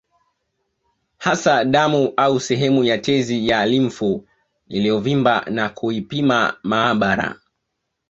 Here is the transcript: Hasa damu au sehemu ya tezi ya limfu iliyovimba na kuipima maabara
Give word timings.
Hasa 1.17 1.65
damu 1.65 2.13
au 2.17 2.39
sehemu 2.39 2.83
ya 2.83 2.97
tezi 2.97 3.47
ya 3.47 3.65
limfu 3.65 4.25
iliyovimba 4.67 5.45
na 5.51 5.69
kuipima 5.69 6.57
maabara 6.63 7.39